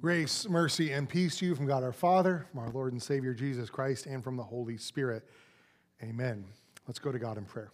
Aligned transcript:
Grace, 0.00 0.48
mercy, 0.48 0.92
and 0.92 1.06
peace 1.06 1.36
to 1.36 1.44
you 1.44 1.54
from 1.54 1.66
God 1.66 1.82
our 1.82 1.92
Father, 1.92 2.46
from 2.50 2.60
our 2.60 2.70
Lord 2.70 2.94
and 2.94 3.02
Savior 3.02 3.34
Jesus 3.34 3.68
Christ, 3.68 4.06
and 4.06 4.24
from 4.24 4.34
the 4.34 4.42
Holy 4.42 4.78
Spirit. 4.78 5.28
Amen. 6.02 6.42
Let's 6.86 6.98
go 6.98 7.12
to 7.12 7.18
God 7.18 7.36
in 7.36 7.44
prayer. 7.44 7.70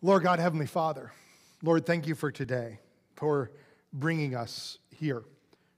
Lord 0.00 0.22
God, 0.22 0.38
Heavenly 0.38 0.64
Father, 0.64 1.12
Lord, 1.62 1.84
thank 1.84 2.06
you 2.06 2.14
for 2.14 2.30
today, 2.30 2.78
for 3.16 3.50
bringing 3.92 4.34
us 4.34 4.78
here, 4.88 5.24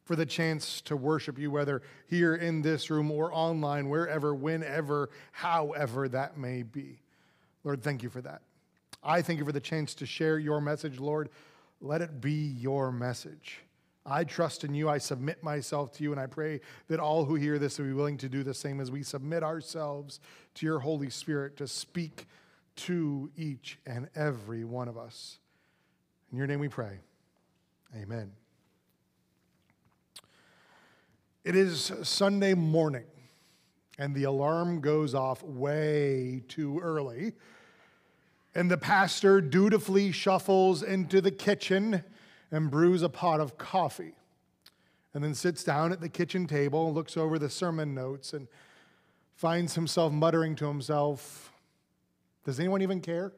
for 0.04 0.14
the 0.14 0.24
chance 0.24 0.80
to 0.82 0.96
worship 0.96 1.40
you, 1.40 1.50
whether 1.50 1.82
here 2.06 2.36
in 2.36 2.62
this 2.62 2.88
room 2.88 3.10
or 3.10 3.34
online, 3.34 3.88
wherever, 3.88 4.32
whenever, 4.32 5.10
however 5.32 6.08
that 6.08 6.38
may 6.38 6.62
be. 6.62 7.00
Lord, 7.64 7.82
thank 7.82 8.04
you 8.04 8.10
for 8.10 8.20
that. 8.20 8.42
I 9.02 9.22
thank 9.22 9.40
you 9.40 9.44
for 9.44 9.50
the 9.50 9.58
chance 9.58 9.92
to 9.94 10.06
share 10.06 10.38
your 10.38 10.60
message, 10.60 11.00
Lord. 11.00 11.30
Let 11.80 12.00
it 12.00 12.20
be 12.20 12.54
your 12.60 12.92
message. 12.92 13.62
I 14.06 14.24
trust 14.24 14.64
in 14.64 14.74
you. 14.74 14.88
I 14.88 14.98
submit 14.98 15.42
myself 15.42 15.92
to 15.92 16.02
you, 16.02 16.12
and 16.12 16.20
I 16.20 16.26
pray 16.26 16.60
that 16.88 17.00
all 17.00 17.24
who 17.24 17.34
hear 17.34 17.58
this 17.58 17.78
will 17.78 17.86
be 17.86 17.92
willing 17.92 18.16
to 18.18 18.28
do 18.28 18.42
the 18.42 18.54
same 18.54 18.80
as 18.80 18.90
we 18.90 19.02
submit 19.02 19.42
ourselves 19.42 20.20
to 20.54 20.66
your 20.66 20.78
Holy 20.78 21.10
Spirit 21.10 21.56
to 21.58 21.68
speak 21.68 22.26
to 22.76 23.30
each 23.36 23.78
and 23.86 24.08
every 24.14 24.64
one 24.64 24.88
of 24.88 24.96
us. 24.96 25.38
In 26.32 26.38
your 26.38 26.46
name 26.46 26.60
we 26.60 26.68
pray. 26.68 27.00
Amen. 27.94 28.32
It 31.44 31.56
is 31.56 31.92
Sunday 32.02 32.54
morning, 32.54 33.06
and 33.98 34.14
the 34.14 34.24
alarm 34.24 34.80
goes 34.80 35.14
off 35.14 35.42
way 35.42 36.42
too 36.48 36.80
early. 36.80 37.32
And 38.54 38.70
the 38.70 38.78
pastor 38.78 39.40
dutifully 39.40 40.12
shuffles 40.12 40.82
into 40.82 41.20
the 41.20 41.30
kitchen 41.30 42.02
and 42.50 42.70
brews 42.70 43.02
a 43.02 43.08
pot 43.08 43.40
of 43.40 43.58
coffee. 43.58 44.14
And 45.12 45.24
then 45.24 45.34
sits 45.34 45.64
down 45.64 45.92
at 45.92 46.00
the 46.00 46.08
kitchen 46.08 46.46
table, 46.46 46.92
looks 46.92 47.16
over 47.16 47.38
the 47.38 47.50
sermon 47.50 47.94
notes, 47.94 48.32
and 48.32 48.46
finds 49.34 49.74
himself 49.74 50.12
muttering 50.12 50.54
to 50.56 50.66
himself, 50.66 51.52
Does 52.44 52.60
anyone 52.60 52.82
even 52.82 53.00
care? 53.00 53.32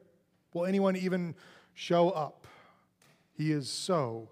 Will 0.53 0.65
anyone 0.65 0.95
even 0.95 1.33
show 1.73 2.09
up? 2.11 2.45
He 3.35 3.51
is 3.51 3.69
so 3.69 4.29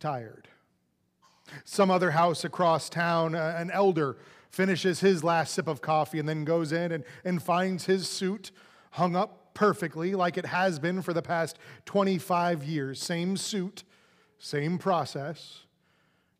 tired. 0.00 0.48
Some 1.64 1.90
other 1.90 2.12
house 2.12 2.44
across 2.44 2.88
town, 2.88 3.34
an 3.34 3.70
elder 3.70 4.16
finishes 4.50 5.00
his 5.00 5.22
last 5.22 5.52
sip 5.52 5.66
of 5.66 5.82
coffee 5.82 6.18
and 6.18 6.28
then 6.28 6.44
goes 6.44 6.72
in 6.72 6.92
and, 6.92 7.04
and 7.24 7.42
finds 7.42 7.84
his 7.86 8.08
suit 8.08 8.50
hung 8.92 9.16
up 9.16 9.52
perfectly, 9.54 10.14
like 10.14 10.36
it 10.36 10.46
has 10.46 10.78
been 10.78 11.02
for 11.02 11.12
the 11.12 11.22
past 11.22 11.58
25 11.86 12.64
years. 12.64 13.00
Same 13.00 13.36
suit, 13.36 13.84
same 14.38 14.78
process. 14.78 15.64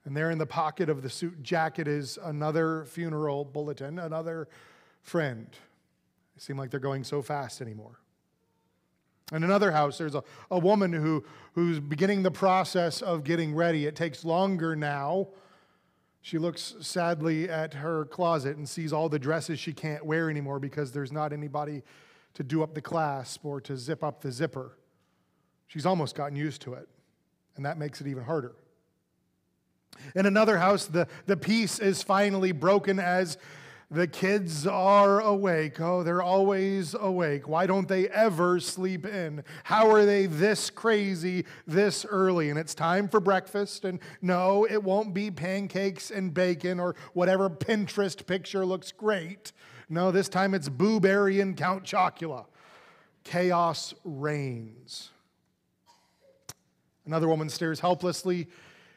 And 0.04 0.16
there 0.16 0.30
in 0.30 0.38
the 0.38 0.46
pocket 0.46 0.88
of 0.88 1.02
the 1.02 1.08
suit 1.08 1.42
jacket 1.42 1.88
is 1.88 2.18
another 2.22 2.84
funeral 2.84 3.44
bulletin, 3.44 3.98
another 3.98 4.48
friend. 5.02 5.48
It 6.36 6.42
seem 6.42 6.58
like 6.58 6.70
they're 6.70 6.80
going 6.80 7.04
so 7.04 7.22
fast 7.22 7.62
anymore. 7.62 7.98
In 9.32 9.42
another 9.42 9.72
house, 9.72 9.96
there's 9.96 10.14
a, 10.14 10.22
a 10.50 10.58
woman 10.58 10.92
who, 10.92 11.24
who's 11.54 11.80
beginning 11.80 12.22
the 12.22 12.30
process 12.30 13.00
of 13.00 13.24
getting 13.24 13.54
ready. 13.54 13.86
It 13.86 13.96
takes 13.96 14.24
longer 14.24 14.76
now. 14.76 15.28
She 16.20 16.36
looks 16.36 16.74
sadly 16.80 17.48
at 17.48 17.74
her 17.74 18.04
closet 18.04 18.58
and 18.58 18.68
sees 18.68 18.92
all 18.92 19.08
the 19.08 19.18
dresses 19.18 19.58
she 19.58 19.72
can't 19.72 20.04
wear 20.04 20.28
anymore 20.28 20.58
because 20.58 20.92
there's 20.92 21.12
not 21.12 21.32
anybody 21.32 21.82
to 22.34 22.42
do 22.42 22.62
up 22.62 22.74
the 22.74 22.82
clasp 22.82 23.44
or 23.44 23.60
to 23.62 23.76
zip 23.76 24.04
up 24.04 24.20
the 24.20 24.30
zipper. 24.30 24.76
She's 25.66 25.86
almost 25.86 26.14
gotten 26.14 26.36
used 26.36 26.60
to 26.62 26.74
it 26.74 26.88
and 27.56 27.64
that 27.66 27.78
makes 27.78 28.00
it 28.00 28.06
even 28.06 28.24
harder. 28.24 28.54
In 30.14 30.26
another 30.26 30.58
house, 30.58 30.86
the, 30.86 31.06
the 31.26 31.36
peace 31.36 31.78
is 31.78 32.02
finally 32.02 32.52
broken 32.52 32.98
as 32.98 33.38
the 33.90 34.06
kids 34.06 34.66
are 34.66 35.20
awake. 35.20 35.80
Oh, 35.80 36.02
they're 36.02 36.22
always 36.22 36.94
awake. 36.94 37.46
Why 37.46 37.66
don't 37.66 37.86
they 37.86 38.08
ever 38.08 38.58
sleep 38.58 39.06
in? 39.06 39.44
How 39.62 39.90
are 39.90 40.04
they 40.04 40.26
this 40.26 40.68
crazy 40.70 41.44
this 41.66 42.04
early? 42.04 42.50
And 42.50 42.58
it's 42.58 42.74
time 42.74 43.08
for 43.08 43.20
breakfast. 43.20 43.84
And 43.84 44.00
no, 44.20 44.66
it 44.68 44.82
won't 44.82 45.14
be 45.14 45.30
pancakes 45.30 46.10
and 46.10 46.34
bacon 46.34 46.80
or 46.80 46.96
whatever 47.12 47.48
Pinterest 47.48 48.26
picture 48.26 48.66
looks 48.66 48.90
great. 48.90 49.52
No, 49.88 50.10
this 50.10 50.28
time 50.28 50.54
it's 50.54 50.68
Boo 50.68 50.98
Berry 50.98 51.40
and 51.40 51.56
Count 51.56 51.84
Chocula. 51.84 52.46
Chaos 53.22 53.94
reigns. 54.04 55.10
Another 57.06 57.28
woman 57.28 57.48
stares 57.48 57.80
helplessly 57.80 58.48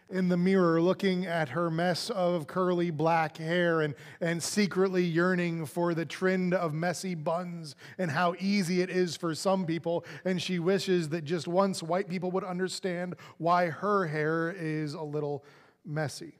in 0.09 0.29
the 0.29 0.37
mirror, 0.37 0.81
looking 0.81 1.25
at 1.25 1.49
her 1.49 1.69
mess 1.69 2.09
of 2.09 2.47
curly 2.47 2.91
black 2.91 3.37
hair 3.37 3.81
and, 3.81 3.93
and 4.21 4.41
secretly 4.41 5.03
yearning 5.03 5.65
for 5.65 5.93
the 5.93 6.05
trend 6.05 6.53
of 6.53 6.73
messy 6.73 7.13
buns 7.13 7.75
and 7.97 8.11
how 8.11 8.33
easy 8.39 8.81
it 8.81 8.89
is 8.89 9.17
for 9.17 9.35
some 9.35 9.65
people. 9.65 10.05
And 10.23 10.41
she 10.41 10.59
wishes 10.59 11.09
that 11.09 11.25
just 11.25 11.47
once 11.47 11.83
white 11.83 12.07
people 12.07 12.31
would 12.31 12.45
understand 12.45 13.15
why 13.37 13.67
her 13.67 14.07
hair 14.07 14.55
is 14.57 14.93
a 14.93 15.01
little 15.01 15.43
messy. 15.85 16.39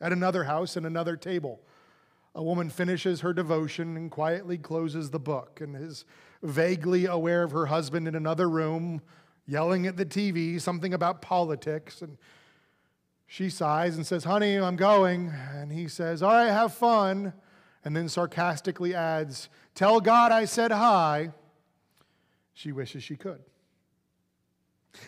At 0.00 0.12
another 0.12 0.44
house 0.44 0.76
and 0.76 0.86
another 0.86 1.16
table, 1.16 1.60
a 2.34 2.42
woman 2.42 2.70
finishes 2.70 3.20
her 3.20 3.32
devotion 3.32 3.96
and 3.96 4.10
quietly 4.10 4.58
closes 4.58 5.10
the 5.10 5.18
book 5.18 5.60
and 5.60 5.76
is 5.76 6.04
vaguely 6.42 7.06
aware 7.06 7.42
of 7.42 7.50
her 7.50 7.66
husband 7.66 8.06
in 8.08 8.14
another 8.14 8.48
room 8.48 9.02
yelling 9.46 9.86
at 9.86 9.96
the 9.96 10.06
TV 10.06 10.60
something 10.60 10.94
about 10.94 11.22
politics. 11.22 12.02
And 12.02 12.18
she 13.26 13.50
sighs 13.50 13.96
and 13.96 14.06
says, 14.06 14.24
Honey, 14.24 14.56
I'm 14.56 14.76
going. 14.76 15.32
And 15.54 15.72
he 15.72 15.88
says, 15.88 16.22
All 16.22 16.32
right, 16.32 16.50
have 16.50 16.74
fun. 16.74 17.32
And 17.84 17.96
then 17.96 18.08
sarcastically 18.08 18.94
adds, 18.94 19.48
Tell 19.74 20.00
God 20.00 20.32
I 20.32 20.44
said 20.44 20.70
hi. 20.70 21.30
She 22.54 22.72
wishes 22.72 23.02
she 23.02 23.16
could. 23.16 23.40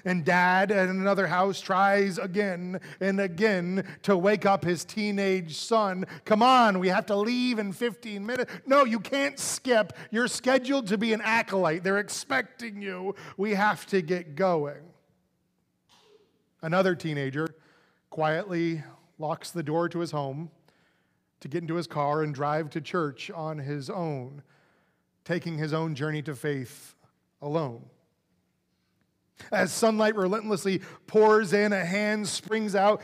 And 0.04 0.24
dad 0.24 0.70
at 0.70 0.88
another 0.88 1.26
house 1.26 1.60
tries 1.60 2.18
again 2.18 2.80
and 3.00 3.20
again 3.20 3.86
to 4.02 4.16
wake 4.16 4.46
up 4.46 4.64
his 4.64 4.84
teenage 4.84 5.56
son. 5.56 6.06
Come 6.24 6.42
on, 6.42 6.78
we 6.78 6.88
have 6.88 7.06
to 7.06 7.16
leave 7.16 7.58
in 7.58 7.72
15 7.72 8.24
minutes. 8.24 8.52
No, 8.66 8.84
you 8.84 9.00
can't 9.00 9.38
skip. 9.38 9.92
You're 10.10 10.28
scheduled 10.28 10.86
to 10.88 10.98
be 10.98 11.12
an 11.12 11.20
acolyte. 11.22 11.84
They're 11.84 11.98
expecting 11.98 12.80
you. 12.80 13.14
We 13.36 13.54
have 13.54 13.86
to 13.86 14.02
get 14.02 14.36
going. 14.36 14.82
Another 16.62 16.94
teenager 16.94 17.54
quietly 18.08 18.82
locks 19.18 19.50
the 19.50 19.62
door 19.62 19.88
to 19.90 19.98
his 19.98 20.10
home 20.10 20.50
to 21.40 21.48
get 21.48 21.60
into 21.60 21.74
his 21.74 21.86
car 21.86 22.22
and 22.22 22.34
drive 22.34 22.70
to 22.70 22.80
church 22.80 23.30
on 23.30 23.58
his 23.58 23.90
own, 23.90 24.42
taking 25.26 25.58
his 25.58 25.74
own 25.74 25.94
journey 25.94 26.22
to 26.22 26.34
faith 26.34 26.94
alone. 27.42 27.84
As 29.50 29.72
sunlight 29.72 30.16
relentlessly 30.16 30.80
pours 31.06 31.52
in, 31.52 31.72
a 31.72 31.84
hand 31.84 32.26
springs 32.26 32.74
out, 32.74 33.02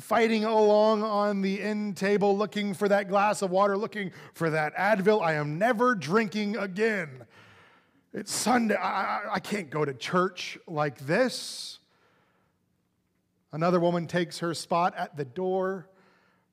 fighting 0.00 0.44
along 0.44 1.02
on 1.02 1.40
the 1.40 1.60
end 1.60 1.96
table, 1.96 2.36
looking 2.36 2.74
for 2.74 2.88
that 2.88 3.08
glass 3.08 3.42
of 3.42 3.50
water, 3.50 3.76
looking 3.76 4.12
for 4.34 4.50
that 4.50 4.74
Advil. 4.76 5.22
I 5.22 5.34
am 5.34 5.58
never 5.58 5.94
drinking 5.94 6.56
again. 6.56 7.24
It's 8.12 8.32
Sunday. 8.32 8.74
I, 8.74 9.34
I 9.34 9.40
can't 9.40 9.70
go 9.70 9.84
to 9.84 9.94
church 9.94 10.58
like 10.66 10.98
this. 10.98 11.78
Another 13.52 13.80
woman 13.80 14.06
takes 14.06 14.38
her 14.40 14.54
spot 14.54 14.94
at 14.96 15.16
the 15.16 15.24
door, 15.24 15.88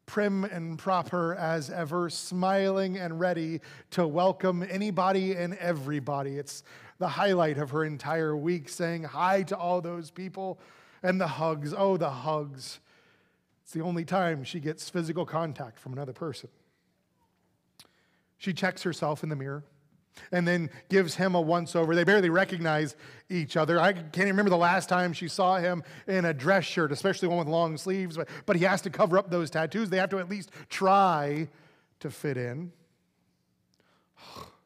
prim 0.06 0.46
and 0.46 0.80
proper 0.80 1.36
as 1.36 1.70
ever, 1.70 2.10
smiling 2.10 2.98
and 2.98 3.20
ready 3.20 3.62
to 3.92 4.08
welcome 4.08 4.66
anybody 4.68 5.34
and 5.34 5.56
everybody. 5.56 6.38
It's 6.38 6.64
the 7.00 7.08
highlight 7.08 7.58
of 7.58 7.72
her 7.72 7.84
entire 7.84 8.36
week, 8.36 8.70
saying 8.70 9.04
hi 9.04 9.44
to 9.44 9.58
all 9.58 9.82
those 9.82 10.12
people 10.12 10.60
and 11.04 11.22
the 11.22 11.28
hugs. 11.28 11.74
Oh, 11.78 11.98
the 11.98 12.10
hugs. 12.10 12.80
It's 13.64 13.74
the 13.74 13.82
only 13.82 14.06
time 14.06 14.44
she 14.44 14.60
gets 14.60 14.90
physical 14.90 15.26
contact 15.26 15.80
from 15.80 15.94
another 15.94 16.14
person. 16.14 16.50
She 18.38 18.54
checks 18.54 18.84
herself 18.84 19.24
in 19.24 19.30
the 19.30 19.36
mirror 19.36 19.64
and 20.32 20.48
then 20.48 20.70
gives 20.90 21.16
him 21.16 21.36
a 21.36 21.42
once 21.42 21.76
over. 21.76 21.96
They 21.96 22.04
barely 22.04 22.30
recognize 22.30 22.96
each 23.30 23.58
other. 23.58 23.80
I 23.80 23.94
can't 23.94 24.18
even 24.18 24.30
remember 24.30 24.50
the 24.50 24.58
last 24.58 24.90
time 24.90 25.14
she 25.14 25.28
saw 25.28 25.58
him 25.58 25.84
in 26.08 26.26
a 26.26 26.34
dress 26.34 26.66
shirt, 26.66 26.92
especially 26.92 27.28
one 27.28 27.40
with 27.40 27.48
long 27.48 27.78
sleeves, 27.78 28.18
but, 28.18 28.28
but 28.46 28.56
he 28.56 28.64
has 28.64 28.82
to 28.84 28.90
cover 28.90 29.18
up 29.18 29.30
those 29.30 29.50
tattoos. 29.50 29.90
They 29.90 29.98
have 29.98 30.10
to 30.10 30.20
at 30.20 30.30
least 30.30 30.52
try 30.70 31.48
to 32.00 32.10
fit 32.10 32.38
in. 32.38 32.72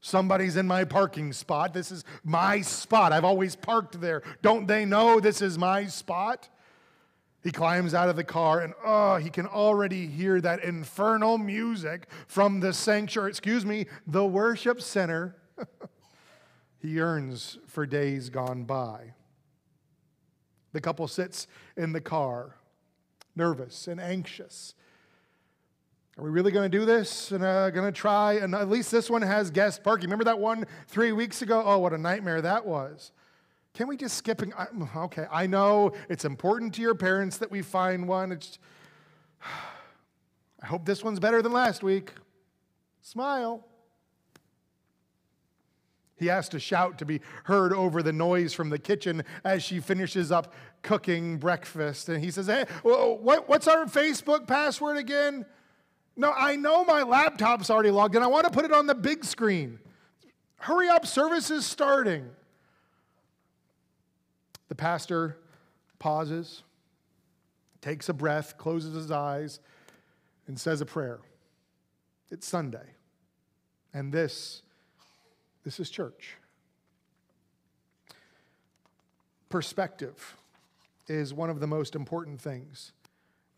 Somebody's 0.00 0.56
in 0.56 0.66
my 0.66 0.84
parking 0.84 1.32
spot. 1.32 1.74
This 1.74 1.92
is 1.92 2.04
my 2.24 2.62
spot. 2.62 3.12
I've 3.12 3.24
always 3.24 3.54
parked 3.54 4.00
there. 4.00 4.22
Don't 4.40 4.66
they 4.66 4.84
know 4.84 5.20
this 5.20 5.42
is 5.42 5.58
my 5.58 5.86
spot? 5.86 6.48
He 7.42 7.50
climbs 7.50 7.94
out 7.94 8.08
of 8.08 8.16
the 8.16 8.24
car 8.24 8.60
and 8.60 8.74
oh, 8.84 9.16
he 9.16 9.30
can 9.30 9.46
already 9.46 10.06
hear 10.06 10.40
that 10.40 10.62
infernal 10.62 11.38
music 11.38 12.06
from 12.26 12.60
the 12.60 12.72
sanctuary, 12.72 13.30
excuse 13.30 13.64
me, 13.64 13.86
the 14.06 14.24
worship 14.24 14.80
center. 14.80 15.36
he 16.78 16.88
yearns 16.88 17.58
for 17.66 17.86
days 17.86 18.28
gone 18.30 18.64
by. 18.64 19.14
The 20.72 20.80
couple 20.80 21.08
sits 21.08 21.46
in 21.76 21.92
the 21.92 22.00
car, 22.00 22.56
nervous 23.34 23.88
and 23.88 24.00
anxious. 24.00 24.74
Are 26.18 26.24
we 26.24 26.30
really 26.30 26.50
going 26.50 26.70
to 26.70 26.78
do 26.78 26.84
this 26.84 27.30
and 27.30 27.42
uh, 27.42 27.70
going 27.70 27.86
to 27.86 27.92
try? 27.92 28.34
And 28.34 28.54
at 28.54 28.68
least 28.68 28.90
this 28.90 29.08
one 29.08 29.22
has 29.22 29.50
guest 29.50 29.82
parking. 29.82 30.06
Remember 30.06 30.24
that 30.24 30.38
one 30.38 30.66
three 30.88 31.12
weeks 31.12 31.40
ago? 31.42 31.62
Oh, 31.64 31.78
what 31.78 31.92
a 31.92 31.98
nightmare 31.98 32.42
that 32.42 32.66
was. 32.66 33.12
Can 33.74 33.86
we 33.86 33.96
just 33.96 34.16
skip? 34.16 34.42
And, 34.42 34.52
okay, 34.96 35.26
I 35.30 35.46
know 35.46 35.92
it's 36.08 36.24
important 36.24 36.74
to 36.74 36.82
your 36.82 36.94
parents 36.94 37.38
that 37.38 37.50
we 37.50 37.62
find 37.62 38.08
one. 38.08 38.32
It's, 38.32 38.58
I 40.62 40.66
hope 40.66 40.84
this 40.84 41.02
one's 41.02 41.20
better 41.20 41.40
than 41.40 41.52
last 41.52 41.82
week. 41.82 42.12
Smile. 43.00 43.66
He 46.16 46.26
has 46.26 46.50
to 46.50 46.60
shout 46.60 46.98
to 46.98 47.06
be 47.06 47.22
heard 47.44 47.72
over 47.72 48.02
the 48.02 48.12
noise 48.12 48.52
from 48.52 48.68
the 48.68 48.78
kitchen 48.78 49.24
as 49.42 49.62
she 49.62 49.80
finishes 49.80 50.30
up 50.30 50.52
cooking 50.82 51.38
breakfast. 51.38 52.10
And 52.10 52.22
he 52.22 52.30
says, 52.30 52.46
Hey, 52.46 52.66
what's 52.82 53.66
our 53.66 53.86
Facebook 53.86 54.46
password 54.46 54.98
again? 54.98 55.46
No, 56.20 56.34
I 56.36 56.56
know 56.56 56.84
my 56.84 57.02
laptop's 57.02 57.70
already 57.70 57.90
logged 57.90 58.14
in. 58.14 58.22
I 58.22 58.26
want 58.26 58.44
to 58.44 58.50
put 58.50 58.66
it 58.66 58.72
on 58.72 58.86
the 58.86 58.94
big 58.94 59.24
screen. 59.24 59.78
Hurry 60.58 60.86
up, 60.86 61.06
service 61.06 61.50
is 61.50 61.64
starting. 61.64 62.28
The 64.68 64.74
pastor 64.74 65.38
pauses, 65.98 66.62
takes 67.80 68.10
a 68.10 68.12
breath, 68.12 68.58
closes 68.58 68.94
his 68.94 69.10
eyes, 69.10 69.60
and 70.46 70.60
says 70.60 70.82
a 70.82 70.86
prayer. 70.86 71.20
It's 72.30 72.46
Sunday. 72.46 72.86
And 73.94 74.12
this 74.12 74.60
this 75.64 75.80
is 75.80 75.88
church. 75.88 76.36
Perspective 79.48 80.36
is 81.08 81.32
one 81.32 81.48
of 81.48 81.60
the 81.60 81.66
most 81.66 81.94
important 81.94 82.42
things 82.42 82.92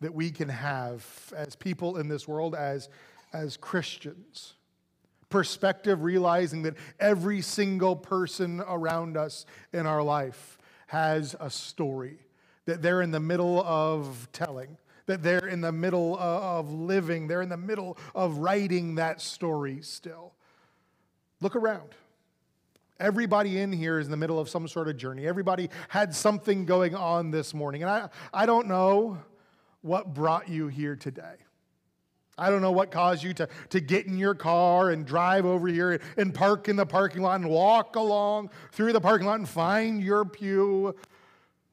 that 0.03 0.15
we 0.15 0.31
can 0.31 0.49
have 0.49 1.05
as 1.37 1.57
people 1.57 1.97
in 1.97 2.09
this 2.09 2.29
world, 2.29 2.55
as, 2.55 2.89
as 3.33 3.57
Christians. 3.57 4.55
Perspective, 5.31 6.03
realizing 6.03 6.63
that 6.63 6.75
every 7.01 7.41
single 7.41 7.97
person 7.97 8.61
around 8.61 9.17
us 9.17 9.47
in 9.73 9.87
our 9.87 10.03
life 10.03 10.59
has 10.89 11.35
a 11.41 11.49
story 11.49 12.19
that 12.67 12.83
they're 12.83 13.03
in 13.03 13.11
the 13.11 13.21
middle 13.21 13.63
of 13.63 14.29
telling, 14.33 14.77
that 15.07 15.23
they're 15.23 15.47
in 15.47 15.61
the 15.61 15.73
middle 15.73 16.17
of 16.19 16.71
living, 16.71 17.27
they're 17.27 17.43
in 17.43 17.49
the 17.49 17.57
middle 17.57 17.97
of 18.15 18.39
writing 18.39 18.97
that 18.97 19.21
story 19.21 19.81
still. 19.83 20.33
Look 21.41 21.57
around. 21.57 21.89
Everybody 23.01 23.59
in 23.59 23.73
here 23.73 23.99
is 23.99 24.07
in 24.07 24.13
the 24.13 24.17
middle 24.17 24.39
of 24.39 24.49
some 24.49 24.69
sort 24.69 24.87
of 24.87 24.97
journey. 24.97 25.27
Everybody 25.27 25.71
had 25.89 26.15
something 26.15 26.67
going 26.67 26.95
on 26.95 27.33
this 27.33 27.53
morning. 27.53 27.83
And 27.83 27.91
I, 27.91 28.09
I 28.33 28.47
don't 28.47 28.69
know 28.69 29.19
what 29.83 30.15
brought 30.15 30.49
you 30.49 30.69
here 30.69 30.97
today. 30.97 31.35
I 32.39 32.49
don't 32.49 32.63
know 32.63 32.73
what 32.73 32.91
caused 32.91 33.23
you 33.23 33.35
to, 33.35 33.49
to 33.71 33.81
get 33.81 34.07
in 34.07 34.17
your 34.17 34.35
car 34.35 34.91
and 34.91 35.05
drive 35.05 35.45
over 35.45 35.69
here 35.69 36.01
and 36.17 36.35
park 36.35 36.69
in 36.69 36.77
the 36.77 36.87
parking 36.87 37.23
lot 37.23 37.41
and 37.41 37.49
walk 37.49 37.97
along 37.97 38.51
through 38.73 38.95
the 38.95 39.01
parking 39.01 39.27
lot 39.27 39.39
and 39.39 39.49
find 39.49 40.03
your 40.03 40.25
pew 40.25 40.95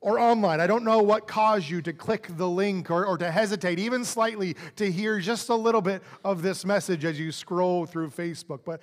or 0.02 0.20
online. 0.20 0.60
I 0.60 0.68
don't 0.68 0.84
know 0.84 1.02
what 1.02 1.28
caused 1.28 1.70
you 1.70 1.82
to 1.84 1.94
click 1.94 2.28
the 2.36 2.48
link 2.48 2.92
or, 2.92 3.06
or 3.06 3.18
to 3.18 3.32
hesitate 3.32 3.80
even 3.80 4.04
slightly 4.04 4.56
to 4.76 4.92
hear 4.92 5.20
just 5.20 5.50
a 5.50 5.56
little 5.56 5.82
bit 5.82 6.04
of 6.24 6.42
this 6.42 6.66
message 6.66 7.06
as 7.06 7.20
you 7.20 7.32
scroll 7.32 7.86
through 7.86 8.10
Facebook. 8.10 8.60
But 8.66 8.82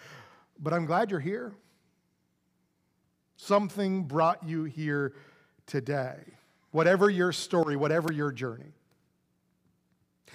but 0.59 0.73
I'm 0.73 0.87
glad 0.87 1.11
you're 1.11 1.21
here. 1.21 1.53
Something 3.37 4.05
brought 4.05 4.43
you 4.43 4.65
here 4.65 5.15
today, 5.67 6.17
whatever 6.71 7.11
your 7.11 7.33
story, 7.33 7.77
whatever 7.77 8.13
your 8.13 8.33
journey. 8.33 8.73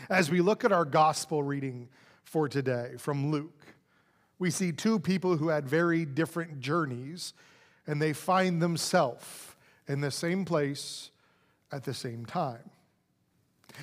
As 0.09 0.31
we 0.31 0.41
look 0.41 0.63
at 0.63 0.71
our 0.71 0.85
gospel 0.85 1.43
reading 1.43 1.89
for 2.23 2.47
today 2.47 2.93
from 2.97 3.31
Luke, 3.31 3.65
we 4.39 4.49
see 4.49 4.71
two 4.71 4.99
people 4.99 5.37
who 5.37 5.49
had 5.49 5.67
very 5.67 6.05
different 6.05 6.59
journeys, 6.59 7.33
and 7.85 8.01
they 8.01 8.13
find 8.13 8.61
themselves 8.61 9.55
in 9.87 10.01
the 10.01 10.11
same 10.11 10.45
place 10.45 11.11
at 11.71 11.83
the 11.83 11.93
same 11.93 12.25
time. 12.25 12.69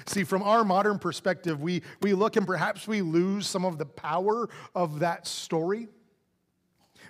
See, 0.07 0.25
from 0.25 0.43
our 0.43 0.65
modern 0.65 0.99
perspective, 0.99 1.61
we, 1.63 1.83
we 2.03 2.13
look 2.13 2.37
and 2.37 2.47
perhaps 2.47 2.87
we 2.87 3.03
lose 3.03 3.47
some 3.47 3.65
of 3.65 3.79
the 3.79 3.87
power 3.87 4.49
of 4.75 5.01
that 5.01 5.27
story. 5.27 5.89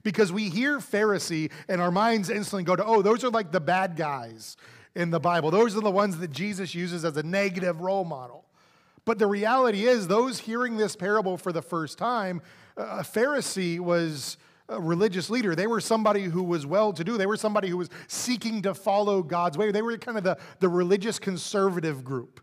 Because 0.04 0.32
we 0.32 0.48
hear 0.48 0.78
Pharisee 0.78 1.50
and 1.68 1.80
our 1.80 1.90
minds 1.90 2.30
instantly 2.30 2.62
go 2.62 2.76
to, 2.76 2.84
oh, 2.84 3.02
those 3.02 3.24
are 3.24 3.30
like 3.30 3.50
the 3.50 3.60
bad 3.60 3.96
guys 3.96 4.56
in 4.94 5.10
the 5.10 5.18
Bible. 5.18 5.50
Those 5.50 5.76
are 5.76 5.80
the 5.80 5.90
ones 5.90 6.18
that 6.18 6.30
Jesus 6.30 6.74
uses 6.74 7.04
as 7.04 7.16
a 7.16 7.22
negative 7.22 7.80
role 7.80 8.04
model. 8.04 8.44
But 9.08 9.19
the 9.19 9.26
reality 9.26 9.87
is, 9.87 10.06
those 10.06 10.38
hearing 10.38 10.76
this 10.76 10.94
parable 10.94 11.38
for 11.38 11.50
the 11.50 11.62
first 11.62 11.96
time, 11.96 12.43
a 12.76 13.00
Pharisee 13.00 13.81
was 13.81 14.37
a 14.69 14.78
religious 14.78 15.31
leader. 15.31 15.55
They 15.55 15.66
were 15.66 15.81
somebody 15.81 16.25
who 16.25 16.43
was 16.43 16.66
well 16.66 16.93
to 16.93 17.02
do. 17.02 17.16
They 17.16 17.25
were 17.25 17.38
somebody 17.38 17.69
who 17.69 17.78
was 17.78 17.88
seeking 18.06 18.60
to 18.60 18.75
follow 18.75 19.22
God's 19.22 19.56
way. 19.56 19.70
They 19.70 19.81
were 19.81 19.96
kind 19.96 20.19
of 20.19 20.25
the, 20.25 20.37
the 20.60 20.69
religious 20.69 21.19
conservative 21.19 22.05
group. 22.05 22.43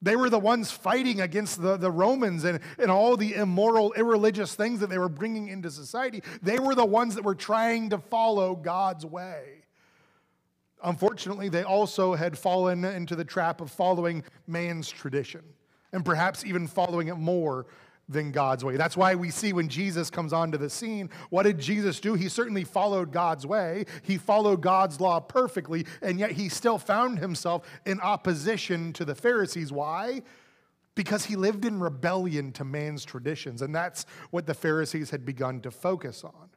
They 0.00 0.16
were 0.16 0.30
the 0.30 0.38
ones 0.38 0.70
fighting 0.70 1.20
against 1.20 1.60
the, 1.60 1.76
the 1.76 1.90
Romans 1.90 2.44
and, 2.44 2.60
and 2.78 2.90
all 2.90 3.18
the 3.18 3.34
immoral, 3.34 3.92
irreligious 3.92 4.54
things 4.54 4.80
that 4.80 4.88
they 4.88 4.96
were 4.96 5.10
bringing 5.10 5.48
into 5.48 5.70
society. 5.70 6.22
They 6.40 6.58
were 6.58 6.74
the 6.74 6.86
ones 6.86 7.14
that 7.16 7.24
were 7.24 7.34
trying 7.34 7.90
to 7.90 7.98
follow 7.98 8.56
God's 8.56 9.04
way. 9.04 9.64
Unfortunately, 10.82 11.50
they 11.50 11.62
also 11.62 12.14
had 12.14 12.38
fallen 12.38 12.86
into 12.86 13.16
the 13.16 13.24
trap 13.26 13.60
of 13.60 13.70
following 13.70 14.24
man's 14.46 14.88
tradition 14.88 15.42
and 15.92 16.04
perhaps 16.04 16.44
even 16.44 16.66
following 16.66 17.08
it 17.08 17.16
more 17.16 17.66
than 18.10 18.32
God's 18.32 18.64
way. 18.64 18.76
That's 18.76 18.96
why 18.96 19.14
we 19.14 19.30
see 19.30 19.52
when 19.52 19.68
Jesus 19.68 20.10
comes 20.10 20.32
onto 20.32 20.58
the 20.58 20.68
scene, 20.68 21.10
what 21.30 21.44
did 21.44 21.58
Jesus 21.60 22.00
do? 22.00 22.14
He 22.14 22.28
certainly 22.28 22.64
followed 22.64 23.12
God's 23.12 23.46
way, 23.46 23.86
he 24.02 24.18
followed 24.18 24.60
God's 24.60 25.00
law 25.00 25.20
perfectly, 25.20 25.86
and 26.02 26.18
yet 26.18 26.32
he 26.32 26.48
still 26.48 26.78
found 26.78 27.20
himself 27.20 27.66
in 27.86 28.00
opposition 28.00 28.92
to 28.94 29.04
the 29.04 29.14
Pharisees. 29.14 29.72
Why? 29.72 30.22
Because 30.96 31.24
he 31.24 31.36
lived 31.36 31.64
in 31.64 31.78
rebellion 31.78 32.50
to 32.52 32.64
man's 32.64 33.04
traditions, 33.04 33.62
and 33.62 33.74
that's 33.74 34.04
what 34.30 34.46
the 34.46 34.54
Pharisees 34.54 35.10
had 35.10 35.24
begun 35.24 35.60
to 35.60 35.70
focus 35.70 36.24
on. 36.24 36.50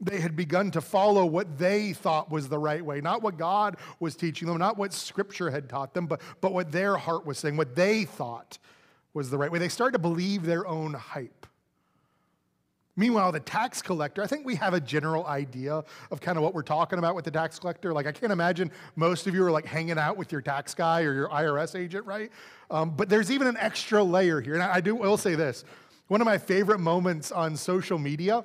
They 0.00 0.20
had 0.20 0.36
begun 0.36 0.70
to 0.72 0.80
follow 0.80 1.24
what 1.24 1.58
they 1.58 1.94
thought 1.94 2.30
was 2.30 2.48
the 2.48 2.58
right 2.58 2.84
way, 2.84 3.00
not 3.00 3.22
what 3.22 3.38
God 3.38 3.76
was 3.98 4.14
teaching 4.14 4.46
them, 4.46 4.58
not 4.58 4.76
what 4.76 4.92
Scripture 4.92 5.50
had 5.50 5.68
taught 5.68 5.94
them, 5.94 6.06
but, 6.06 6.20
but 6.40 6.52
what 6.52 6.70
their 6.70 6.96
heart 6.96 7.24
was 7.24 7.38
saying, 7.38 7.56
what 7.56 7.74
they 7.74 8.04
thought 8.04 8.58
was 9.14 9.30
the 9.30 9.38
right 9.38 9.50
way. 9.50 9.58
They 9.58 9.70
started 9.70 9.92
to 9.92 9.98
believe 9.98 10.44
their 10.44 10.66
own 10.66 10.92
hype. 10.92 11.46
Meanwhile, 12.98 13.32
the 13.32 13.40
tax 13.40 13.82
collector, 13.82 14.22
I 14.22 14.26
think 14.26 14.46
we 14.46 14.54
have 14.54 14.72
a 14.72 14.80
general 14.80 15.26
idea 15.26 15.84
of 16.10 16.20
kind 16.20 16.38
of 16.38 16.44
what 16.44 16.54
we're 16.54 16.62
talking 16.62 16.98
about 16.98 17.14
with 17.14 17.26
the 17.26 17.30
tax 17.30 17.58
collector. 17.58 17.92
Like, 17.92 18.06
I 18.06 18.12
can't 18.12 18.32
imagine 18.32 18.70
most 18.96 19.26
of 19.26 19.34
you 19.34 19.44
are 19.44 19.50
like 19.50 19.66
hanging 19.66 19.98
out 19.98 20.16
with 20.16 20.32
your 20.32 20.40
tax 20.40 20.74
guy 20.74 21.02
or 21.02 21.12
your 21.12 21.28
IRS 21.28 21.78
agent, 21.78 22.06
right? 22.06 22.30
Um, 22.70 22.90
but 22.96 23.10
there's 23.10 23.30
even 23.30 23.48
an 23.48 23.56
extra 23.58 24.02
layer 24.02 24.40
here. 24.40 24.54
And 24.54 24.62
I 24.62 24.80
do 24.80 24.94
will 24.94 25.18
say 25.18 25.34
this 25.34 25.64
one 26.08 26.22
of 26.22 26.24
my 26.24 26.38
favorite 26.38 26.78
moments 26.78 27.32
on 27.32 27.56
social 27.56 27.98
media 27.98 28.44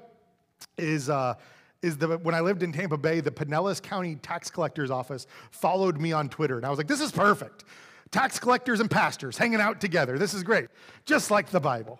is. 0.77 1.09
Uh, 1.09 1.35
is 1.81 1.97
the, 1.97 2.19
when 2.19 2.35
I 2.35 2.41
lived 2.41 2.61
in 2.61 2.71
Tampa 2.71 2.95
Bay, 2.95 3.21
the 3.21 3.31
Pinellas 3.31 3.81
County 3.81 4.13
Tax 4.13 4.51
Collector's 4.51 4.91
Office 4.91 5.25
followed 5.49 5.99
me 5.99 6.11
on 6.11 6.29
Twitter. 6.29 6.57
And 6.57 6.63
I 6.63 6.69
was 6.69 6.77
like, 6.77 6.87
this 6.87 7.01
is 7.01 7.11
perfect 7.11 7.65
tax 8.11 8.39
collectors 8.39 8.79
and 8.79 8.91
pastors 8.91 9.37
hanging 9.37 9.61
out 9.61 9.81
together. 9.81 10.17
This 10.17 10.33
is 10.33 10.43
great, 10.43 10.67
just 11.05 11.31
like 11.31 11.49
the 11.49 11.59
Bible. 11.59 11.99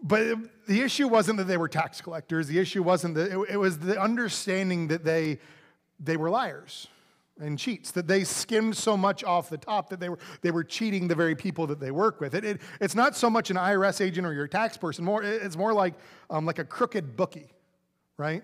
But 0.00 0.38
the 0.66 0.80
issue 0.80 1.08
wasn't 1.08 1.38
that 1.38 1.44
they 1.44 1.56
were 1.56 1.68
tax 1.68 2.00
collectors. 2.00 2.48
The 2.48 2.58
issue 2.58 2.82
wasn't 2.82 3.14
that, 3.16 3.30
it, 3.30 3.50
it 3.50 3.56
was 3.56 3.78
the 3.78 4.00
understanding 4.00 4.88
that 4.88 5.04
they, 5.04 5.38
they 6.00 6.16
were 6.16 6.30
liars 6.30 6.88
and 7.40 7.58
cheats, 7.58 7.90
that 7.92 8.06
they 8.06 8.24
skimmed 8.24 8.76
so 8.76 8.96
much 8.96 9.24
off 9.24 9.48
the 9.48 9.58
top 9.58 9.88
that 9.90 10.00
they 10.00 10.08
were, 10.08 10.18
they 10.42 10.50
were 10.50 10.64
cheating 10.64 11.08
the 11.08 11.14
very 11.14 11.34
people 11.34 11.66
that 11.66 11.80
they 11.80 11.90
work 11.90 12.20
with. 12.20 12.34
It, 12.34 12.44
it, 12.44 12.60
it's 12.80 12.94
not 12.94 13.16
so 13.16 13.30
much 13.30 13.50
an 13.50 13.56
IRS 13.56 14.00
agent 14.00 14.26
or 14.26 14.32
your 14.32 14.48
tax 14.48 14.76
person, 14.76 15.04
more, 15.04 15.22
it's 15.22 15.56
more 15.56 15.72
like, 15.72 15.94
um, 16.30 16.46
like 16.46 16.58
a 16.58 16.64
crooked 16.64 17.16
bookie, 17.16 17.48
right? 18.16 18.42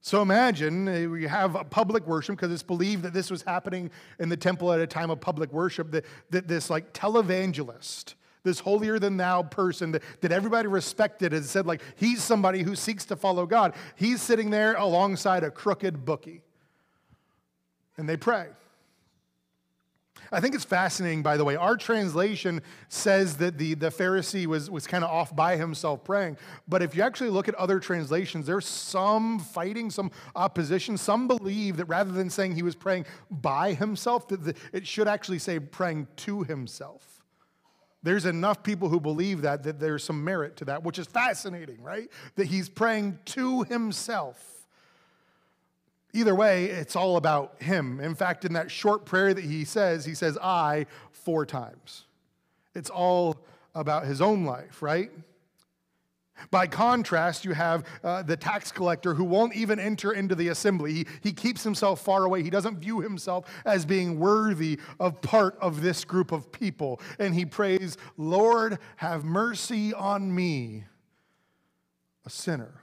So 0.00 0.20
imagine 0.20 0.88
uh, 0.88 1.08
we 1.08 1.26
have 1.28 1.54
a 1.54 1.62
public 1.62 2.06
worship 2.06 2.36
because 2.36 2.52
it's 2.52 2.62
believed 2.62 3.04
that 3.04 3.12
this 3.12 3.30
was 3.30 3.42
happening 3.42 3.90
in 4.18 4.28
the 4.28 4.36
temple 4.36 4.72
at 4.72 4.80
a 4.80 4.86
time 4.86 5.10
of 5.10 5.20
public 5.20 5.52
worship, 5.52 5.92
that, 5.92 6.04
that 6.30 6.48
this 6.48 6.70
like 6.70 6.92
televangelist, 6.92 8.14
this 8.42 8.58
holier 8.58 8.98
than 8.98 9.16
thou 9.16 9.44
person 9.44 9.92
that, 9.92 10.02
that 10.20 10.32
everybody 10.32 10.66
respected 10.66 11.32
and 11.32 11.44
said 11.44 11.66
like 11.66 11.82
he's 11.94 12.20
somebody 12.20 12.62
who 12.62 12.74
seeks 12.74 13.04
to 13.06 13.16
follow 13.16 13.46
God. 13.46 13.74
He's 13.94 14.20
sitting 14.20 14.50
there 14.50 14.74
alongside 14.74 15.44
a 15.44 15.50
crooked 15.52 16.04
bookie. 16.04 16.42
And 17.96 18.08
they 18.08 18.16
pray. 18.16 18.48
I 20.34 20.40
think 20.40 20.54
it's 20.54 20.64
fascinating, 20.64 21.22
by 21.22 21.36
the 21.36 21.44
way. 21.44 21.56
Our 21.56 21.76
translation 21.76 22.62
says 22.88 23.36
that 23.36 23.58
the, 23.58 23.74
the 23.74 23.90
Pharisee 23.90 24.46
was, 24.46 24.70
was 24.70 24.86
kind 24.86 25.04
of 25.04 25.10
off 25.10 25.36
by 25.36 25.56
himself 25.56 26.04
praying. 26.04 26.38
But 26.66 26.80
if 26.80 26.96
you 26.96 27.02
actually 27.02 27.28
look 27.28 27.48
at 27.48 27.54
other 27.56 27.78
translations, 27.78 28.46
there's 28.46 28.66
some 28.66 29.38
fighting, 29.38 29.90
some 29.90 30.10
opposition. 30.34 30.96
Some 30.96 31.28
believe 31.28 31.76
that 31.76 31.84
rather 31.84 32.12
than 32.12 32.30
saying 32.30 32.54
he 32.54 32.62
was 32.62 32.74
praying 32.74 33.04
by 33.30 33.74
himself, 33.74 34.26
that 34.28 34.42
the, 34.42 34.54
it 34.72 34.86
should 34.86 35.06
actually 35.06 35.38
say 35.38 35.58
praying 35.58 36.08
to 36.16 36.44
himself. 36.44 37.20
There's 38.02 38.24
enough 38.24 38.62
people 38.62 38.88
who 38.88 39.00
believe 39.00 39.42
that, 39.42 39.62
that 39.64 39.78
there's 39.78 40.02
some 40.02 40.24
merit 40.24 40.56
to 40.56 40.64
that, 40.64 40.82
which 40.82 40.98
is 40.98 41.06
fascinating, 41.06 41.82
right? 41.82 42.08
That 42.36 42.46
he's 42.46 42.70
praying 42.70 43.18
to 43.26 43.64
himself. 43.64 44.51
Either 46.12 46.34
way, 46.34 46.66
it's 46.66 46.94
all 46.94 47.16
about 47.16 47.60
him. 47.62 47.98
In 48.00 48.14
fact, 48.14 48.44
in 48.44 48.52
that 48.52 48.70
short 48.70 49.04
prayer 49.04 49.32
that 49.32 49.44
he 49.44 49.64
says, 49.64 50.04
he 50.04 50.14
says, 50.14 50.36
I 50.42 50.86
four 51.10 51.46
times. 51.46 52.04
It's 52.74 52.90
all 52.90 53.38
about 53.74 54.04
his 54.04 54.20
own 54.20 54.44
life, 54.44 54.82
right? 54.82 55.10
By 56.50 56.66
contrast, 56.66 57.44
you 57.44 57.52
have 57.52 57.84
uh, 58.02 58.22
the 58.22 58.36
tax 58.36 58.72
collector 58.72 59.14
who 59.14 59.24
won't 59.24 59.54
even 59.54 59.78
enter 59.78 60.12
into 60.12 60.34
the 60.34 60.48
assembly. 60.48 60.92
He, 60.92 61.06
he 61.22 61.32
keeps 61.32 61.62
himself 61.62 62.00
far 62.02 62.24
away. 62.24 62.42
He 62.42 62.50
doesn't 62.50 62.78
view 62.78 63.00
himself 63.00 63.46
as 63.64 63.86
being 63.86 64.18
worthy 64.18 64.80
of 64.98 65.20
part 65.22 65.56
of 65.60 65.82
this 65.82 66.04
group 66.04 66.32
of 66.32 66.50
people. 66.50 67.00
And 67.18 67.34
he 67.34 67.46
prays, 67.46 67.96
Lord, 68.16 68.78
have 68.96 69.24
mercy 69.24 69.94
on 69.94 70.34
me, 70.34 70.84
a 72.26 72.30
sinner. 72.30 72.81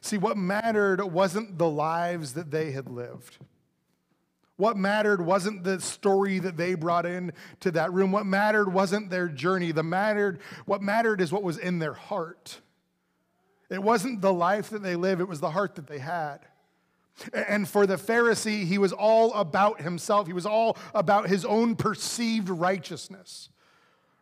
See, 0.00 0.18
what 0.18 0.36
mattered 0.36 1.02
wasn't 1.02 1.58
the 1.58 1.68
lives 1.68 2.34
that 2.34 2.50
they 2.50 2.72
had 2.72 2.88
lived. 2.88 3.38
What 4.56 4.76
mattered 4.76 5.22
wasn't 5.22 5.64
the 5.64 5.80
story 5.80 6.38
that 6.38 6.56
they 6.56 6.74
brought 6.74 7.06
in 7.06 7.32
to 7.60 7.70
that 7.72 7.92
room. 7.92 8.12
What 8.12 8.26
mattered 8.26 8.72
wasn't 8.72 9.08
their 9.08 9.28
journey. 9.28 9.72
The 9.72 9.82
mattered, 9.82 10.40
what 10.66 10.82
mattered 10.82 11.20
is 11.20 11.32
what 11.32 11.42
was 11.42 11.56
in 11.56 11.78
their 11.78 11.94
heart. 11.94 12.60
It 13.70 13.82
wasn't 13.82 14.20
the 14.20 14.32
life 14.32 14.70
that 14.70 14.82
they 14.82 14.96
live, 14.96 15.20
it 15.20 15.28
was 15.28 15.40
the 15.40 15.50
heart 15.50 15.76
that 15.76 15.86
they 15.86 15.98
had. 15.98 16.40
And 17.32 17.68
for 17.68 17.86
the 17.86 17.96
Pharisee, 17.96 18.64
he 18.64 18.78
was 18.78 18.92
all 18.92 19.32
about 19.34 19.80
himself. 19.80 20.26
He 20.26 20.32
was 20.32 20.46
all 20.46 20.76
about 20.94 21.28
his 21.28 21.44
own 21.44 21.76
perceived 21.76 22.48
righteousness 22.48 23.50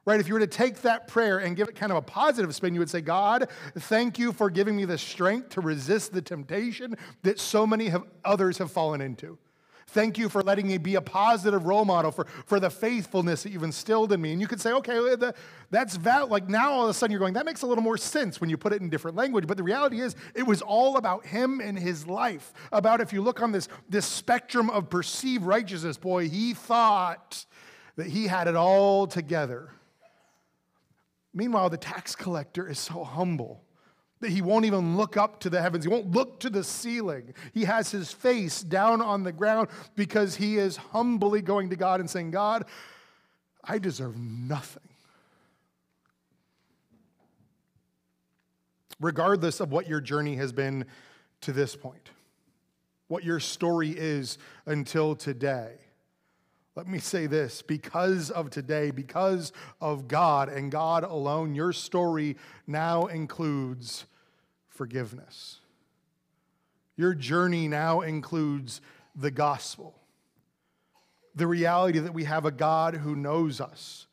right? 0.09 0.21
If 0.21 0.27
you 0.27 0.33
were 0.33 0.41
to 0.41 0.47
take 0.47 0.81
that 0.83 1.07
prayer 1.07 1.37
and 1.37 1.55
give 1.55 1.69
it 1.69 1.75
kind 1.75 1.93
of 1.93 1.99
a 1.99 2.03
positive 2.03 2.55
spin, 2.55 2.73
you 2.73 2.81
would 2.81 2.89
say, 2.89 3.03
God, 3.03 3.51
thank 3.77 4.19
you 4.19 4.33
for 4.33 4.49
giving 4.49 4.75
me 4.75 4.87
the 4.87 4.97
strength 4.97 5.51
to 5.51 5.61
resist 5.61 6.15
the 6.15 6.23
temptation 6.23 6.97
that 7.25 7.39
so 7.39 7.67
many 7.67 7.89
have, 7.89 8.05
others 8.25 8.57
have 8.57 8.73
fallen 8.73 9.03
into. 9.03 9.37
Thank 9.89 10.17
you 10.17 10.31
for 10.31 10.43
letting 10.43 10.67
me 10.67 10.79
be 10.79 10.95
a 10.95 11.03
positive 11.03 11.67
role 11.67 11.85
model 11.85 12.11
for, 12.11 12.25
for 12.47 12.59
the 12.59 12.71
faithfulness 12.71 13.43
that 13.43 13.53
you've 13.53 13.63
instilled 13.63 14.11
in 14.13 14.23
me. 14.23 14.33
And 14.33 14.41
you 14.41 14.47
could 14.47 14.63
say, 14.63 14.73
okay, 14.73 15.15
that's 15.71 15.97
valid. 15.97 16.31
Like 16.31 16.49
now 16.49 16.73
all 16.73 16.85
of 16.85 16.89
a 16.89 16.95
sudden 16.95 17.13
you're 17.13 17.21
going, 17.21 17.35
that 17.35 17.45
makes 17.45 17.61
a 17.61 17.67
little 17.67 17.85
more 17.85 17.99
sense 17.99 18.41
when 18.41 18.49
you 18.49 18.57
put 18.57 18.73
it 18.73 18.81
in 18.81 18.89
different 18.89 19.15
language. 19.15 19.47
But 19.47 19.59
the 19.59 19.63
reality 19.63 20.01
is, 20.01 20.17
it 20.35 20.47
was 20.47 20.63
all 20.63 20.97
about 20.97 21.27
him 21.27 21.61
and 21.61 21.79
his 21.79 22.07
life. 22.07 22.55
About 22.73 23.03
if 23.03 23.13
you 23.13 23.21
look 23.21 23.43
on 23.43 23.53
this, 23.53 23.69
this 23.91 24.07
spectrum 24.07 24.71
of 24.71 24.89
perceived 24.89 25.45
righteousness, 25.45 25.99
boy, 25.99 26.31
he 26.31 26.55
thought 26.55 27.45
that 27.97 28.07
he 28.07 28.27
had 28.27 28.49
it 28.49 28.57
all 28.57 29.07
together. 29.07 29.69
Meanwhile, 31.39 31.71
the 31.71 31.77
tax 31.77 32.17
collector 32.17 32.69
is 32.69 32.81
so 32.81 33.05
humble 33.05 33.63
that 34.19 34.31
he 34.31 34.43
won't 34.43 34.65
even 34.65 34.97
look 34.97 35.17
up 35.17 35.39
to 35.39 35.49
the 35.49 35.63
heavens. 35.63 35.85
He 35.85 35.89
won't 35.89 36.11
look 36.11 36.41
to 36.41 36.51
the 36.51 36.65
ceiling. 36.65 37.33
He 37.55 37.65
has 37.65 37.93
his 37.93 38.11
face 38.11 38.61
down 38.61 39.01
on 39.01 39.23
the 39.23 39.31
ground 39.31 39.69
because 39.95 40.35
he 40.35 40.59
is 40.59 40.77
humbly 40.77 41.41
going 41.41 41.71
to 41.71 41.77
God 41.77 42.01
and 42.01 42.11
saying, 42.11 42.33
God, 42.33 42.65
I 43.63 43.79
deserve 43.79 44.19
nothing. 44.19 44.83
Regardless 48.99 49.61
of 49.61 49.71
what 49.71 49.89
your 49.89 50.01
journey 50.01 50.35
has 50.35 50.53
been 50.53 50.87
to 51.43 51.53
this 51.53 51.77
point, 51.77 52.11
what 53.07 53.23
your 53.23 53.39
story 53.39 53.91
is 53.91 54.39
until 54.67 55.15
today 55.15 55.77
let 56.79 56.87
me 56.87 57.01
say 57.01 57.27
this 57.27 57.61
because 57.61 58.31
of 58.31 58.51
today, 58.51 58.93
because 58.93 59.53
of 59.81 60.07
God 60.07 60.49
and 60.49 60.71
God 60.71 61.03
alone, 61.03 61.57
your 61.57 61.73
story 61.73 62.37
now 62.69 63.07
includes 63.07 64.07
forgiveness. 64.69 65.59
Your 66.97 67.15
journey 67.15 67.67
now 67.67 68.03
includes 68.03 68.81
the 69.17 69.33
gospel. 69.33 69.99
The 71.35 71.49
reality 71.49 71.99
that 71.99 72.15
we 72.15 72.23
have 72.23 72.45
a 72.45 72.53
God 72.53 72.95
who 72.95 73.17
knows 73.17 73.61
us, 73.61 74.07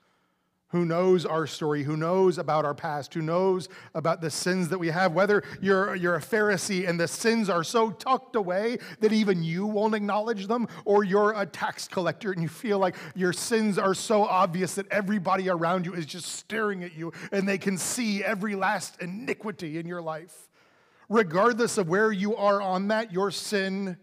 who 0.70 0.84
knows 0.84 1.26
our 1.26 1.46
story, 1.46 1.84
who 1.84 1.96
knows 1.96 2.38
about 2.38 2.66
our 2.66 2.74
past, 2.74 3.14
who 3.14 3.22
knows 3.22 3.70
about 3.94 4.20
the 4.20 4.30
sins 4.30 4.70
that 4.70 4.80
we 4.80 4.88
have. 4.88 5.14
Whether 5.14 5.44
you're, 5.62 5.96
you're 5.96 6.16
a 6.16 6.22
Pharisee 6.22 6.88
and 6.88 7.00
the 7.00 7.08
sins 7.08 7.50
are 7.50 7.64
so 7.64 7.92
tucked 7.92 8.36
away 8.36 8.80
that 9.00 9.14
even 9.14 9.44
you 9.44 9.68
won't 9.68 9.94
acknowledge 9.94 10.48
them, 10.48 10.68
or 10.84 11.04
you're 11.04 11.34
a 11.40 11.46
tax 11.46 11.88
collector 11.88 12.32
and 12.32 12.42
you 12.42 12.50
feel 12.50 12.80
like 12.80 12.96
your 13.16 13.32
sins 13.32 13.78
are 13.78 13.94
so 13.94 14.24
obvious 14.24 14.76
that 14.76 14.92
everybody 14.92 15.50
around 15.50 15.86
you 15.86 15.94
is 15.94 16.06
just 16.06 16.28
staring 16.34 16.84
at 16.84 16.96
you 16.96 17.14
and 17.32 17.48
they 17.48 17.60
can 17.60 17.78
see 17.78 18.24
every 18.24 18.56
last 18.56 19.00
iniquity 19.02 19.78
in 19.78 19.88
your 19.88 20.02
life. 20.02 20.50
Regardless 21.10 21.78
of 21.78 21.88
where 21.88 22.12
you 22.12 22.36
are 22.36 22.60
on 22.60 22.88
that, 22.88 23.14
your 23.14 23.30
sin 23.30 23.98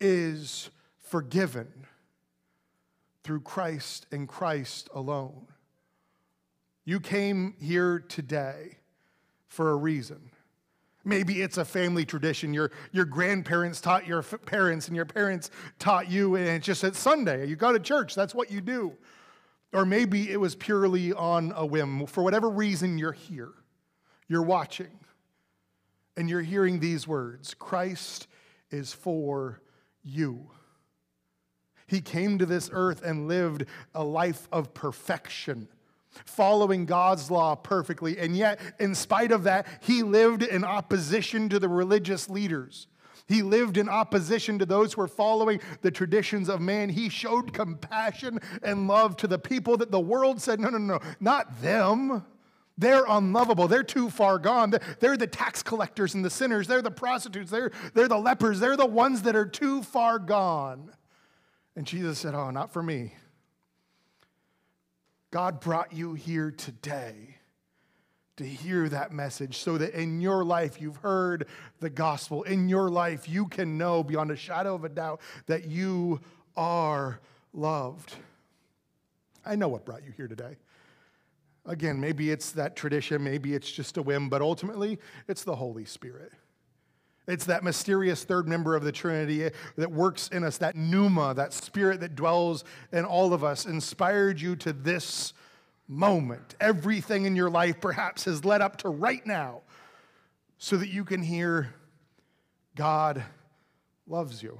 is 0.00 0.70
forgiven 0.98 1.68
through 3.22 3.40
Christ 3.40 4.06
and 4.10 4.26
Christ 4.26 4.88
alone. 4.94 5.46
You 6.88 7.00
came 7.00 7.52
here 7.60 7.98
today 7.98 8.78
for 9.46 9.72
a 9.72 9.76
reason. 9.76 10.30
Maybe 11.04 11.42
it's 11.42 11.58
a 11.58 11.64
family 11.66 12.06
tradition. 12.06 12.54
Your, 12.54 12.70
your 12.92 13.04
grandparents 13.04 13.82
taught 13.82 14.06
your 14.06 14.20
f- 14.20 14.36
parents, 14.46 14.86
and 14.86 14.96
your 14.96 15.04
parents 15.04 15.50
taught 15.78 16.10
you, 16.10 16.36
and 16.36 16.48
it's 16.48 16.64
just 16.64 16.84
at 16.84 16.96
Sunday. 16.96 17.46
You 17.46 17.56
go 17.56 17.74
to 17.74 17.78
church, 17.78 18.14
that's 18.14 18.34
what 18.34 18.50
you 18.50 18.62
do. 18.62 18.94
Or 19.74 19.84
maybe 19.84 20.32
it 20.32 20.40
was 20.40 20.54
purely 20.54 21.12
on 21.12 21.52
a 21.54 21.66
whim. 21.66 22.06
For 22.06 22.24
whatever 22.24 22.48
reason, 22.48 22.96
you're 22.96 23.12
here, 23.12 23.52
you're 24.26 24.40
watching, 24.40 24.98
and 26.16 26.30
you're 26.30 26.40
hearing 26.40 26.80
these 26.80 27.06
words 27.06 27.52
Christ 27.52 28.28
is 28.70 28.94
for 28.94 29.60
you. 30.02 30.48
He 31.86 32.00
came 32.00 32.38
to 32.38 32.46
this 32.46 32.70
earth 32.72 33.02
and 33.04 33.28
lived 33.28 33.66
a 33.94 34.02
life 34.02 34.48
of 34.50 34.72
perfection 34.72 35.68
following 36.24 36.86
God's 36.86 37.30
law 37.30 37.54
perfectly. 37.54 38.18
And 38.18 38.36
yet, 38.36 38.60
in 38.78 38.94
spite 38.94 39.32
of 39.32 39.44
that, 39.44 39.66
he 39.80 40.02
lived 40.02 40.42
in 40.42 40.64
opposition 40.64 41.48
to 41.50 41.58
the 41.58 41.68
religious 41.68 42.28
leaders. 42.28 42.86
He 43.26 43.42
lived 43.42 43.76
in 43.76 43.88
opposition 43.88 44.58
to 44.58 44.66
those 44.66 44.94
who 44.94 45.02
were 45.02 45.08
following 45.08 45.60
the 45.82 45.90
traditions 45.90 46.48
of 46.48 46.62
man. 46.62 46.88
He 46.88 47.10
showed 47.10 47.52
compassion 47.52 48.40
and 48.62 48.88
love 48.88 49.18
to 49.18 49.26
the 49.26 49.38
people 49.38 49.76
that 49.76 49.90
the 49.90 50.00
world 50.00 50.40
said, 50.40 50.58
no, 50.58 50.70
no, 50.70 50.78
no, 50.78 50.98
not 51.20 51.60
them. 51.60 52.24
They're 52.78 53.04
unlovable. 53.06 53.68
They're 53.68 53.82
too 53.82 54.08
far 54.08 54.38
gone. 54.38 54.72
They're 55.00 55.16
the 55.16 55.26
tax 55.26 55.62
collectors 55.62 56.14
and 56.14 56.24
the 56.24 56.30
sinners. 56.30 56.68
They're 56.68 56.80
the 56.80 56.90
prostitutes. 56.90 57.50
They're, 57.50 57.72
they're 57.92 58.08
the 58.08 58.18
lepers. 58.18 58.60
They're 58.60 58.76
the 58.76 58.86
ones 58.86 59.22
that 59.22 59.36
are 59.36 59.46
too 59.46 59.82
far 59.82 60.18
gone. 60.18 60.92
And 61.76 61.86
Jesus 61.86 62.20
said, 62.20 62.34
Oh, 62.34 62.50
not 62.50 62.72
for 62.72 62.82
me. 62.82 63.14
God 65.30 65.60
brought 65.60 65.92
you 65.92 66.14
here 66.14 66.50
today 66.50 67.36
to 68.38 68.44
hear 68.44 68.88
that 68.88 69.12
message 69.12 69.58
so 69.58 69.76
that 69.76 69.94
in 69.94 70.20
your 70.20 70.44
life 70.44 70.80
you've 70.80 70.96
heard 70.96 71.46
the 71.80 71.90
gospel. 71.90 72.44
In 72.44 72.68
your 72.68 72.88
life, 72.88 73.28
you 73.28 73.46
can 73.46 73.76
know 73.76 74.02
beyond 74.02 74.30
a 74.30 74.36
shadow 74.36 74.74
of 74.74 74.84
a 74.84 74.88
doubt 74.88 75.20
that 75.46 75.66
you 75.66 76.20
are 76.56 77.20
loved. 77.52 78.14
I 79.44 79.56
know 79.56 79.68
what 79.68 79.84
brought 79.84 80.04
you 80.04 80.12
here 80.12 80.28
today. 80.28 80.56
Again, 81.66 82.00
maybe 82.00 82.30
it's 82.30 82.52
that 82.52 82.76
tradition, 82.76 83.22
maybe 83.22 83.54
it's 83.54 83.70
just 83.70 83.98
a 83.98 84.02
whim, 84.02 84.30
but 84.30 84.40
ultimately, 84.40 84.98
it's 85.26 85.44
the 85.44 85.56
Holy 85.56 85.84
Spirit. 85.84 86.32
It's 87.28 87.44
that 87.44 87.62
mysterious 87.62 88.24
third 88.24 88.48
member 88.48 88.74
of 88.74 88.82
the 88.82 88.90
Trinity 88.90 89.50
that 89.76 89.92
works 89.92 90.28
in 90.28 90.42
us, 90.42 90.56
that 90.58 90.76
pneuma, 90.76 91.34
that 91.34 91.52
spirit 91.52 92.00
that 92.00 92.16
dwells 92.16 92.64
in 92.90 93.04
all 93.04 93.34
of 93.34 93.44
us, 93.44 93.66
inspired 93.66 94.40
you 94.40 94.56
to 94.56 94.72
this 94.72 95.34
moment. 95.86 96.54
Everything 96.58 97.26
in 97.26 97.36
your 97.36 97.50
life 97.50 97.82
perhaps 97.82 98.24
has 98.24 98.46
led 98.46 98.62
up 98.62 98.78
to 98.78 98.88
right 98.88 99.24
now 99.26 99.60
so 100.56 100.78
that 100.78 100.88
you 100.88 101.04
can 101.04 101.22
hear 101.22 101.74
God 102.74 103.22
loves 104.06 104.42
you. 104.42 104.58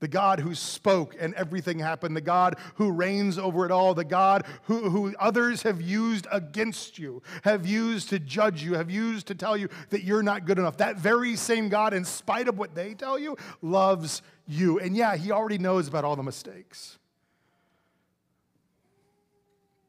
The 0.00 0.08
God 0.08 0.40
who 0.40 0.54
spoke 0.54 1.16
and 1.18 1.34
everything 1.34 1.78
happened, 1.78 2.16
the 2.16 2.20
God 2.20 2.56
who 2.74 2.90
reigns 2.90 3.38
over 3.38 3.64
it 3.64 3.70
all, 3.70 3.94
the 3.94 4.04
God 4.04 4.44
who, 4.64 4.90
who 4.90 5.14
others 5.18 5.62
have 5.62 5.80
used 5.80 6.26
against 6.30 6.98
you, 6.98 7.22
have 7.44 7.66
used 7.66 8.10
to 8.10 8.18
judge 8.18 8.62
you, 8.62 8.74
have 8.74 8.90
used 8.90 9.26
to 9.28 9.34
tell 9.34 9.56
you 9.56 9.68
that 9.90 10.04
you're 10.04 10.22
not 10.22 10.44
good 10.44 10.58
enough. 10.58 10.76
That 10.76 10.96
very 10.96 11.34
same 11.36 11.68
God, 11.68 11.94
in 11.94 12.04
spite 12.04 12.48
of 12.48 12.58
what 12.58 12.74
they 12.74 12.94
tell 12.94 13.18
you, 13.18 13.36
loves 13.62 14.22
you. 14.46 14.78
And 14.78 14.94
yeah, 14.96 15.16
He 15.16 15.30
already 15.30 15.58
knows 15.58 15.88
about 15.88 16.04
all 16.04 16.16
the 16.16 16.22
mistakes. 16.22 16.98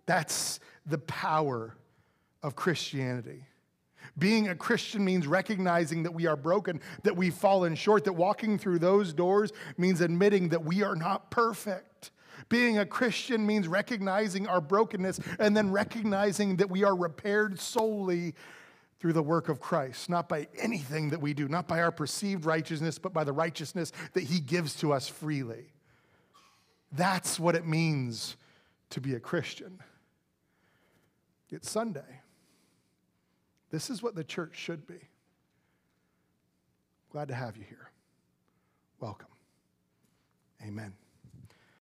That's 0.06 0.62
the 0.86 1.00
power 1.00 1.76
of 2.42 2.56
Christianity. 2.56 3.44
Being 4.18 4.48
a 4.48 4.56
Christian 4.56 5.06
means 5.06 5.28
recognizing 5.28 6.04
that 6.04 6.14
we 6.14 6.26
are 6.26 6.36
broken, 6.36 6.82
that 7.04 7.16
we've 7.16 7.34
fallen 7.34 7.76
short, 7.76 8.04
that 8.06 8.14
walking 8.14 8.58
through 8.58 8.80
those 8.80 9.14
doors 9.14 9.52
means 9.78 10.02
admitting 10.02 10.50
that 10.50 10.64
we 10.64 10.82
are 10.82 10.96
not 10.96 11.30
perfect. 11.30 12.12
Being 12.50 12.78
a 12.78 12.86
Christian 12.86 13.46
means 13.46 13.68
recognizing 13.68 14.48
our 14.48 14.62
brokenness 14.62 15.20
and 15.40 15.56
then 15.56 15.72
recognizing 15.72 16.58
that 16.58 16.70
we 16.70 16.84
are 16.84 16.96
repaired 16.96 17.60
solely 17.60 18.34
through 19.00 19.14
the 19.14 19.22
work 19.22 19.50
of 19.50 19.60
Christ, 19.60 20.10
not 20.10 20.28
by 20.28 20.48
anything 20.58 21.10
that 21.12 21.22
we 21.22 21.34
do, 21.34 21.48
not 21.48 21.68
by 21.68 21.82
our 21.82 21.92
perceived 21.92 22.46
righteousness, 22.46 22.98
but 22.98 23.14
by 23.14 23.24
the 23.24 23.34
righteousness 23.34 23.92
that 24.14 24.24
He 24.24 24.40
gives 24.40 24.76
to 24.78 24.94
us 24.94 25.08
freely. 25.08 25.74
That's 26.92 27.40
what 27.40 27.56
it 27.56 27.68
means 27.68 28.38
to 28.92 29.02
be 29.02 29.14
a 29.14 29.20
Christian. 29.20 29.80
It's 31.52 31.70
Sunday. 31.70 32.22
This 33.70 33.90
is 33.90 34.02
what 34.02 34.16
the 34.16 34.24
church 34.24 34.56
should 34.56 34.88
be. 34.88 35.00
Glad 37.12 37.28
to 37.30 37.36
have 37.36 37.58
you 37.58 37.64
here. 37.68 37.92
Welcome. 39.00 39.28
Amen. 40.66 40.94